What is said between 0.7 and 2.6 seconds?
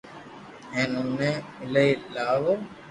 ھين اوني اونلائي لاوو